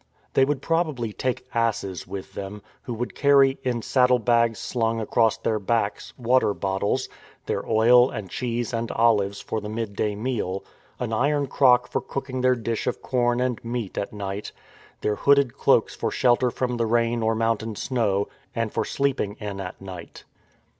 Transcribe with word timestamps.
They 0.33 0.45
would 0.45 0.63
probably 0.63 1.13
take 1.13 1.45
asses 1.53 2.07
with 2.07 2.33
them, 2.33 2.63
who 2.81 2.93
would 2.95 3.13
carry, 3.13 3.59
in 3.61 3.83
saddle 3.83 4.17
bags 4.17 4.57
slung 4.57 4.99
across 4.99 5.37
their 5.37 5.59
backs, 5.59 6.11
water 6.17 6.55
bottles, 6.55 7.07
their 7.45 7.63
oil 7.69 8.09
and 8.09 8.27
cheese 8.27 8.73
and 8.73 8.89
olives 8.93 9.41
for 9.41 9.61
the 9.61 9.69
midday 9.69 10.15
meal, 10.15 10.63
an 10.99 11.13
iron 11.13 11.45
crock 11.45 11.87
for 11.87 12.01
cooking 12.01 12.41
their 12.41 12.55
dish 12.55 12.87
of 12.87 13.03
corn 13.03 13.39
and 13.39 13.63
meat 13.63 13.95
at 13.95 14.11
night, 14.11 14.51
their 15.01 15.17
hooded 15.17 15.55
cloaks 15.55 15.93
for 15.95 16.09
shelter 16.09 16.49
from 16.49 16.77
the 16.77 16.87
rain 16.87 17.21
or 17.21 17.35
mountain 17.35 17.75
snow, 17.75 18.27
and 18.55 18.73
for 18.73 18.83
sleeping 18.83 19.37
in 19.39 19.59
at 19.61 19.79
night. 19.79 20.23